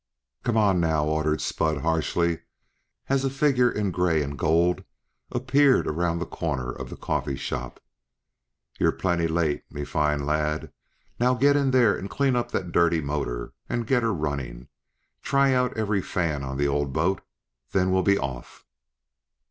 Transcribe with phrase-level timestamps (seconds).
[0.43, 2.39] "Come on, now!" ordered Spud harshly,
[3.07, 4.83] as a figure in gray and gold
[5.31, 7.79] appeared around the corner of the coffee shop.
[8.79, 10.71] "You're plinty late, me fine lad!
[11.19, 14.69] Now get in there and clean up that dirty motor and get her runnin'!
[15.21, 17.21] Try out every fan on the old boat;
[17.71, 18.65] then we'll be off.